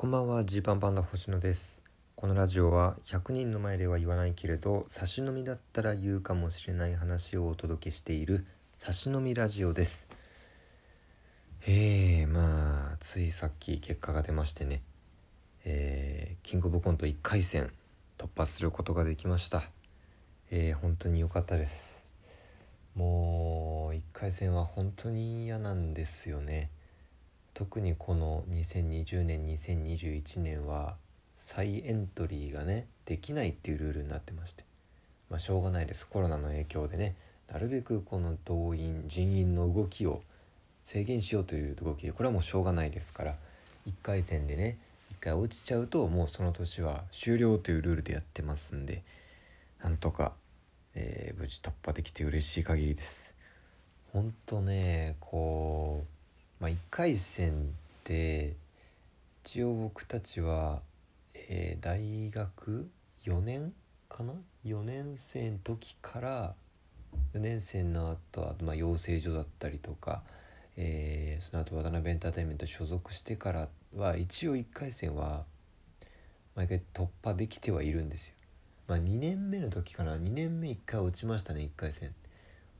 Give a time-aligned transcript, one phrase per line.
[0.00, 1.82] こんばんはジーパンパンダ星野です。
[2.14, 10.06] このラジオは100人の前では言わないけれど差し飲みだったら言うかもしれない話をお届けしている差し飲みラジオです。
[11.66, 14.82] えー、まあついさっき結果が出ましてね。
[15.64, 17.72] えー、キングオブコント1回戦
[18.18, 19.64] 突破することができました。
[20.52, 22.04] えー、本当に良かったです。
[22.94, 26.70] もう1回戦は本当に嫌なんですよね。
[27.58, 30.94] 特にこの2020年2021年は
[31.38, 34.62] 再エントリーがねできないっていうルールになってまして。
[35.28, 36.06] まあしょうがないです。
[36.06, 37.16] コロナの影響でね。
[37.52, 40.22] なるべくこの動員人員の動きを
[40.84, 43.34] 制限しようという動きでこれはもうしょうがないですから
[43.88, 44.78] 1回戦でね
[45.20, 49.02] 1回落ちちゃうともうその年は終了というルールでやってますんで
[49.82, 50.34] なんとか、
[50.94, 53.32] えー、無事突破できて嬉しい限りです。
[54.12, 56.17] ほんとねこう
[56.60, 57.54] まあ、1回戦っ
[58.02, 58.54] て
[59.44, 60.80] 一応僕たちは、
[61.34, 62.88] えー、大学
[63.24, 63.72] 4年
[64.08, 64.32] かな
[64.66, 66.54] ？4年生の時から
[67.34, 70.22] 4年生の後は、まあ、養成所だったりとか、
[70.76, 75.44] えー、その後渡辺エンターテインメント所属してからは一応1回戦は
[76.56, 78.34] 毎回突破できてはいるんですよ。
[78.88, 82.12] まあ、2年目の時から2年目1回落ちましたね1回戦。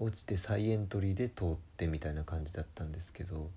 [0.00, 3.50] 落ちて再エントリーで通ってみたいな感じだったんですけど、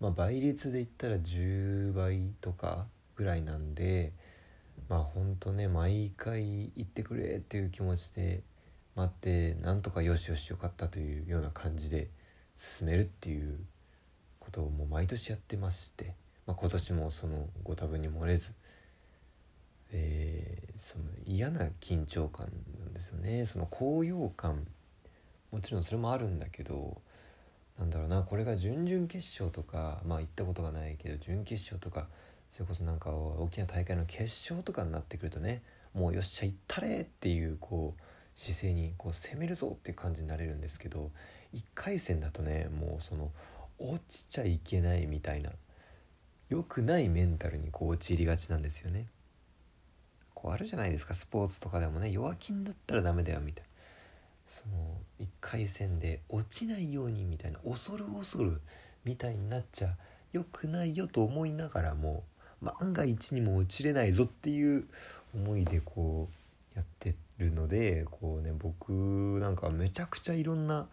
[0.00, 2.86] まあ、倍率で言ったら10倍とか
[3.16, 4.12] ぐらいなんで
[4.88, 8.42] まあほんとね毎回行ってくれっていう気持ちで
[8.96, 12.08] 待ってなんとかよしよしよかったというような感じで
[12.58, 13.58] 進めるっていう
[14.38, 16.14] ことをもう毎年やってまして、
[16.46, 18.52] まあ、今年もそのご多分に漏れず、
[19.92, 22.48] えー、その嫌な緊張感
[22.80, 23.46] なんですよね。
[23.46, 24.66] その高揚感
[25.50, 27.00] もちろんそれもあるんだけど
[27.78, 32.08] なんだろうなこれが準々決勝とかまあ行ったことがないけど準決勝とか
[32.50, 35.62] それこそなんか大きな大会の決勝とかになってくるとね
[35.94, 38.02] もうよっしゃ行ったれっていうこう
[38.38, 41.10] 姿勢にこう攻めるぞっていう感じになれるんですけど
[41.54, 43.30] 1回戦だとねもうその
[43.78, 45.50] 落ちちゃいけないみたいな
[46.48, 49.06] 良くないメンタルにこう陥りがちなんですよね。
[50.34, 53.69] こうあるじゃないですかスポーツとかでもね弱気になったらダメだよみたいな。
[54.50, 58.60] その1回戦で落ちないようにみたいな恐る恐る
[59.04, 59.94] みたいになっちゃ
[60.32, 62.24] よくないよと思いながらも
[62.60, 64.88] 万が一にも落ちれないぞっていう
[65.34, 66.28] 思いでこ
[66.74, 68.90] うやってるのでこうね僕
[69.40, 70.88] なんかめちゃくちゃいろんな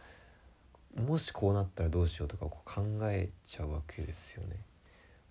[0.96, 4.56] もしこうなったらどうしようとかこう考えちゃうわけですよね。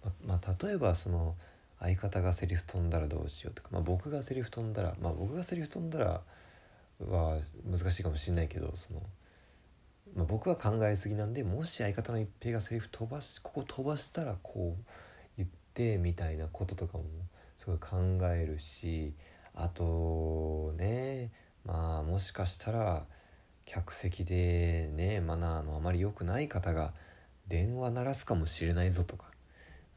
[0.04, 1.36] ままあ、例えばその
[1.78, 6.22] 相方がセリフ飛んだらどうしようとか、まあ、僕がセリフ飛んだら、まあ、僕がセリフ飛んだら
[7.00, 9.02] は難しいかもしれないけどその、
[10.14, 14.84] まあ、僕は考えすぎなんでもし相方の一平がセリフ飛ばしここ飛ばしたらこう
[15.36, 17.04] 言ってみたいなこととかも
[17.58, 17.96] すごい考
[18.32, 19.12] えるし
[19.54, 21.30] あとね
[21.64, 23.04] まあもしかしたら
[23.64, 26.92] 客席でねマナーのあまり良くない方が
[27.48, 29.26] 電話鳴らすかもしれないぞとか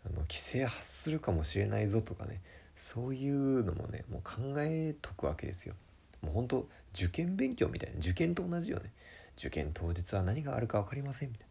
[0.05, 2.41] あの規制発するかもしれないぞとかね
[2.75, 5.75] そういうのもねもう考えとくわけですよ。
[6.21, 8.91] もうほんと受験勉強みたいな受験と同じよね。
[9.37, 11.47] 受験当日は何があるか分かりませんみたい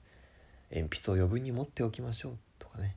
[0.71, 0.77] な。
[0.83, 2.97] 鉛筆を余分に持っておきましょうとかね。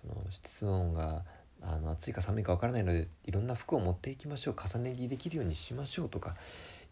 [0.00, 1.24] その室温が
[1.60, 4.54] あの暑いか寒いか分からないのでいろんな服を持っていきましょう。
[4.56, 6.36] 重ね着できるようにしましょうとか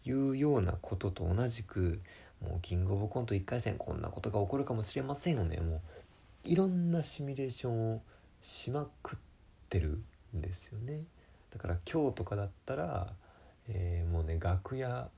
[0.05, 2.01] いうようなことと同じく
[2.41, 5.57] もうキングオブコント1回戦こんなことが起こるかもしれませんよね。
[5.57, 5.81] もう
[6.43, 8.01] いろんなシミュレーションを
[8.41, 9.19] しまくっ
[9.69, 9.99] てる
[10.35, 11.01] んですよね。
[11.51, 13.13] だから今日とかだったら
[13.69, 15.09] えー、もうね楽屋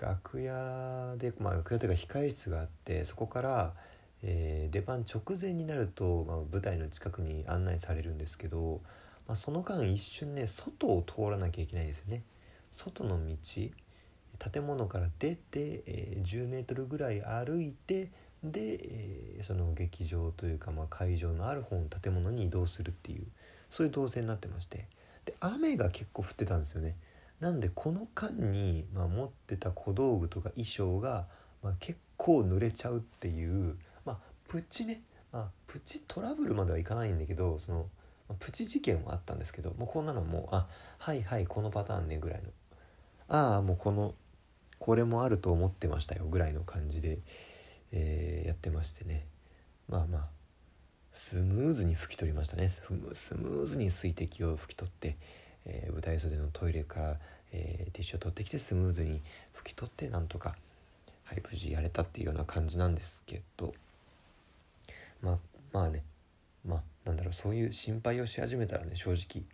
[0.00, 3.74] 楽屋で、まあ、楽屋というか控え室があってそこから、
[4.22, 8.80] えー、出番直前になると、まあ、舞台の近くに案内されるんですけど、
[9.26, 12.22] まあ、その間一瞬ね外を通らなきゃいけないですよね。
[12.70, 13.36] 外の道
[14.38, 18.10] 建物から出て、えー、10メートルぐらい歩いて
[18.44, 23.26] で、えー、その劇場というか、まあ、会場のある方の建物に移動するっていう
[23.68, 24.86] そういう動線になってまして
[25.24, 26.94] で雨が結構降ってたんですよね。
[27.40, 31.26] なんでこの間に、まあ、持ってた小道具とか衣装が、
[31.62, 34.18] まあ、結構濡れちゃうっていう、まあ、
[34.48, 35.02] プチね、
[35.32, 37.86] まあ、プチトラブルまではいかないんだけどその、
[38.28, 40.66] まあ、プチ事件はあったんですけどもうこんなのもうあ
[40.98, 42.48] はいはいこのパターンねぐらいの。
[43.30, 44.14] ああもうこの
[44.78, 47.18] これもあると思ってましたよぐらいの感じで、
[47.92, 49.26] えー、やってましてね。
[49.88, 50.28] まあまあ
[51.12, 52.68] スムーズに拭き取りましたね。
[53.12, 55.16] スムーズに水滴を拭き取って、
[55.68, 57.16] えー、舞台袖のトイレから、
[57.52, 59.22] えー、ティッシュを取ってきてスムーズに
[59.54, 60.56] 拭き取ってなんとか、
[61.24, 63.74] はい、無事やれたっていうような感じなんですけど。
[65.22, 65.38] まあ
[65.72, 66.02] まあね
[66.66, 69.44] まあなんだろうそういう心配をし始めたらね正直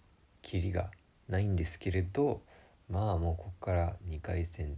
[0.43, 0.91] キリが
[1.29, 2.41] ないんですけれど
[2.91, 4.77] まあもうここから2回戦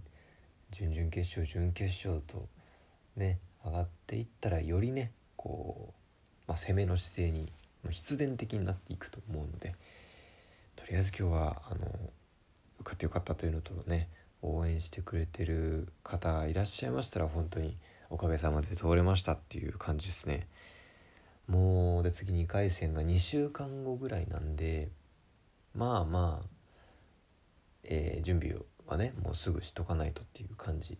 [0.71, 2.47] 準々決勝準決勝と
[3.17, 5.93] ね上がっていったらよりねこう、
[6.49, 7.50] まあ、攻めの姿勢に
[7.91, 9.75] 必然的になっていくと思うので
[10.87, 11.81] とりあえず今日はあの
[12.79, 14.09] 受かってよかったというのとね
[14.41, 17.77] 応援してくれてる方いらっしゃいましたら本当に
[18.09, 20.47] おかげさまで通れましたっていう感じですね。
[21.49, 24.91] もうで次2回戦が2週間後ぐらいなんで
[25.75, 26.49] まあまあ、
[27.82, 28.56] えー、準備
[28.87, 30.99] はねもうすぐしとかないとっていう感じ。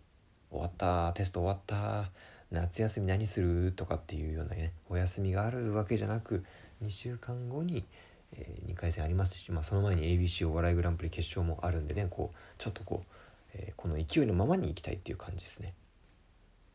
[0.51, 2.11] 終わったテスト終わった
[2.51, 6.45] 夏休み何するとかっていうようなねお休みがあるわけじゃなく
[6.83, 7.85] 2週間後に、
[8.33, 13.13] えー、2回戦ありますし、まあ、その前に ABC お笑いグランプリ決勝もあるんでねこうちょっとこう、
[13.55, 15.75] えー、この勢いのままにいきたいっていう感じですね。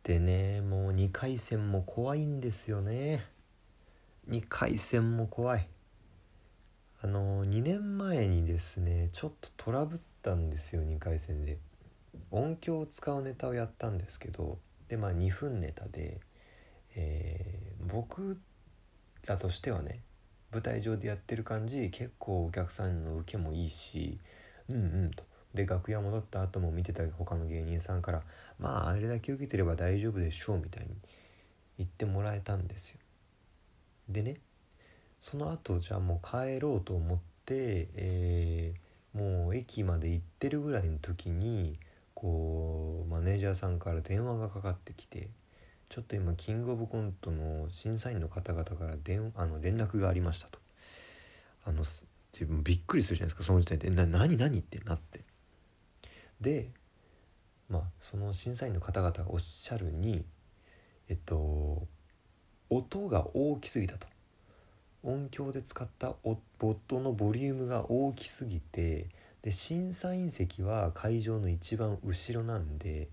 [0.03, 3.25] でねもう2回戦も怖いんですよね。
[4.29, 5.67] 2回戦も怖い。
[7.03, 11.57] あの2年前にですねちょっとトラブったんですよ2回戦で。
[12.29, 14.57] 音響を使うネタをやったんですけど
[14.87, 16.19] でまあ2分ネタで、
[16.95, 18.37] えー、僕
[19.25, 20.01] らとしてはね
[20.51, 24.17] 舞台上でやってる感じ結構お客さんの受けもいいし
[24.69, 25.23] うんうんと。
[25.53, 28.21] で楽屋戻った後も見てた他の芸人さんから
[28.57, 30.89] まああれだけ受けてれば大丈夫でしょうみたいに
[31.77, 32.99] 言ってもらえたんですよ。
[34.07, 34.37] でね
[35.19, 41.77] その後じゃあもう帰ろうと思って、えー、もう駅まで行ってるぐらいの時に
[42.13, 45.29] こうマネージャーさんから電話がかかってきて
[45.91, 50.57] ちょっと今キングオブコントの審査員の方々から電あの連絡がありましたと。
[51.65, 51.83] あの
[52.31, 55.19] 自分びっくりするじゃないですかその時点で「な何何?」ってなって。
[56.39, 56.71] で
[57.67, 60.23] まあその審査員の方々がおっしゃるに
[61.09, 61.85] えっと
[62.69, 64.07] 音が大きすぎたと。
[65.03, 69.09] 音響で使ったボットのボリュームが大きすぎて
[69.41, 73.09] で審査員席は会場の一番後ろなんで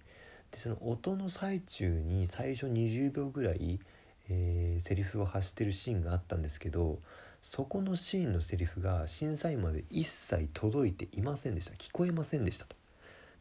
[0.52, 3.80] でその音の最中に最初20秒ぐらい、
[4.28, 6.98] えー、セリフを発してるシーンがあったんですけど
[7.42, 11.74] そこのシーンのセリフが審査員まで一切届いていませんでした。
[11.74, 12.76] 聞こえませんでしたと。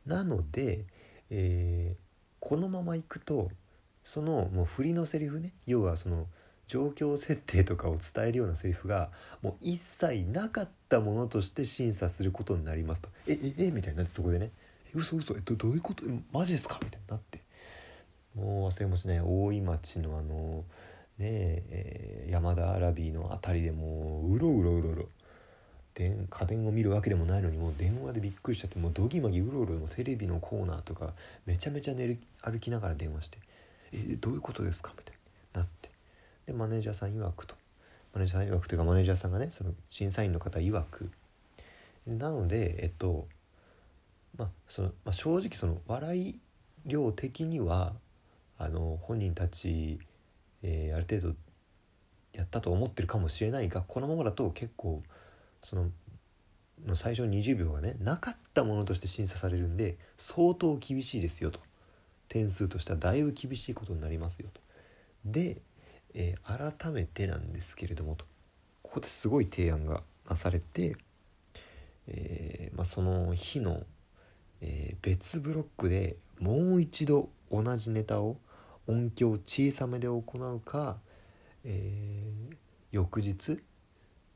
[0.06, 0.86] なので、
[1.30, 1.98] えー、
[2.39, 3.50] このままいくと
[4.03, 6.27] そのもう振りのセリフね要はその
[6.65, 9.10] 状況設定とかを伝えるようなセリフが
[9.42, 14.51] もう一切なかったものとして審査することになりますと「えええみたいになってそこでね
[14.94, 16.04] 「嘘嘘えどどういうこと？
[16.31, 17.39] マジですか?」みたいになって。
[18.36, 19.19] もう忘れもしない。
[19.19, 20.63] 大井町のあの
[21.18, 25.10] ねえー、山田アラビーの辺りでもううろうろうろうろ。
[25.95, 31.16] 家電を見るわけでもないのにもう電話でびっくりしちゃってもうどぎまぎうろうろもテレビのコーナーとか
[31.48, 33.39] めちゃめちゃ寝る歩きながら電話して
[33.92, 35.19] 「えどういうことですか?」みたいに
[35.54, 35.89] なって。
[36.45, 37.56] でマネージャーさん曰くと。
[38.13, 41.10] マネージャーさん曰くというかマネージャーさんがねその審査員の方曰く。
[42.06, 43.28] なのでえっと
[44.35, 46.39] まあその、まあ、正直その笑い
[46.85, 47.94] 量的には
[48.57, 50.00] あの本人たち、
[50.63, 51.35] えー、ある程度
[52.33, 55.03] やったと思ってるかもしれないがこのままだと結構
[55.62, 55.89] その
[56.85, 61.59] の最初の20秒がねなかったものとして審査されるんで相当厳しいですよと
[62.29, 64.62] 点数としてはだいぶ厳しいことになりますよと。
[65.25, 65.62] で
[66.19, 68.25] えー、改めてなんですけれどもと
[68.81, 70.95] ここですごい提案がなされて、
[72.07, 73.84] えー、まあ、その日の、
[74.61, 78.37] えー、別ブロックでもう一度同じネタを
[78.87, 80.97] 音響小さめで行うか、
[81.63, 82.23] え
[82.91, 83.59] 翌日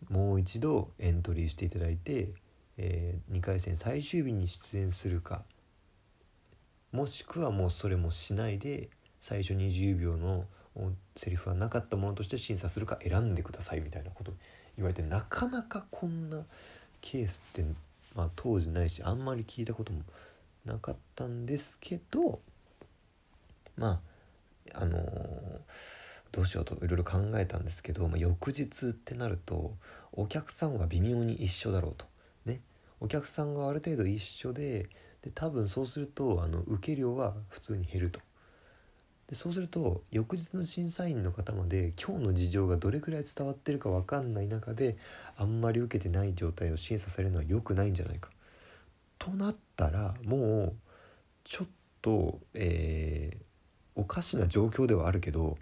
[0.09, 2.29] もう一度エントリーしていただいて、
[2.77, 5.43] え2回戦最終日に出演するか
[6.91, 8.89] もしくはもうそれもしないで
[9.21, 10.45] 最初20秒の
[11.15, 14.33] セリフはなかったものとして審査するか選んでくださいみたいなこと
[14.77, 16.43] 言われてなかなかこんな
[16.99, 17.63] ケースって、
[18.15, 20.01] まあ、当時ないしあんまり聞いたことも
[20.65, 22.39] なかったんですけど
[23.77, 24.01] ま
[24.74, 25.60] ああのー、
[26.32, 29.75] どうしようといろいろ考えたんですけど、まあ、翌日ってなると
[30.13, 32.06] お客さんは微妙に一緒だろうと。
[32.46, 32.62] ね。
[33.00, 34.89] お客さんがある程度一緒で
[35.24, 38.20] で多分そうするとあの受け量は普通に減ると。
[39.31, 44.97] でそうすると翌日の審査員の方まで今日の事情がどれくらい伝わってるか分かんない中で
[45.38, 48.29] あんまり受けてない状態を審査されるのは良くないんじゃないか。
[49.17, 50.73] となったらもう
[51.45, 51.67] ちょっ
[52.01, 53.41] と、えー、
[53.95, 55.57] おかしな状況ではあるけど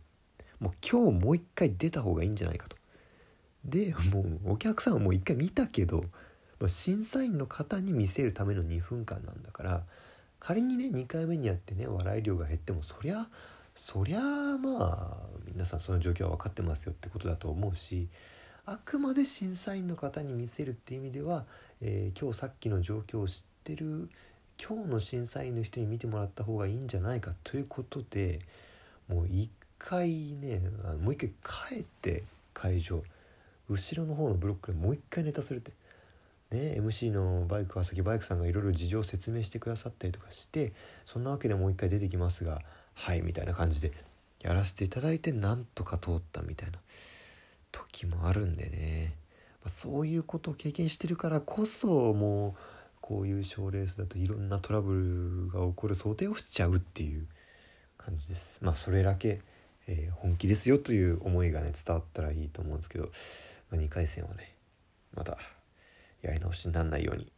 [0.59, 2.75] もう今日もう一回出た方がいいんじゃないかと。
[3.65, 6.03] でもうお客さんはもう一回見たけど、
[6.67, 9.83] 審査員の方に見せるための2分間なんだから
[10.39, 13.27] 仮にね2回目にやってね笑い量が減ってもそりゃ
[13.81, 14.21] そりゃあ
[14.57, 18.09] まあ皆さんその状況は分かってますよってことだと思うし
[18.65, 21.45] あくまで審査員の方に見せるっていう意味では、
[21.81, 24.09] えー、今日さっきの状況を知ってる
[24.62, 28.41] 今日の審査員の人に見てもらった方がいいんじゃないかということで
[29.07, 33.01] もう一回ねあのもう一回帰って会場
[33.69, 35.71] 後ろの方のブロックでもう一回ネタするって。
[36.51, 40.74] ね、MC のバイク川崎バイクさんがいろいろ事情を説明してくださったりとかして
[41.05, 42.59] そんなわけでもう一回出てきますが
[43.00, 43.94] はいみたいな感じで
[44.41, 46.79] やらせていただいてなんとか通ったみたいな
[47.72, 49.15] 時もあるんでね、
[49.63, 52.53] ま、そういうことを経験してるからこそもう
[53.00, 57.25] こういう賞レースだといろんなトラブルが起こる想定をしちゃうっていう
[57.98, 58.60] 感じです。
[58.62, 59.39] まあそれだけ、
[59.88, 63.06] えー、本気ですよという思いがね伝わったらいいと思うんですけど、
[63.72, 64.56] まあ、2回戦はね
[65.15, 65.38] また
[66.22, 67.32] やり直しにならないように、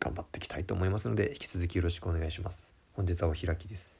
[0.00, 2.74] 頑張っていきたいと思いますので引き続きよろしくお願いします。
[2.94, 3.99] 本日はお開きです。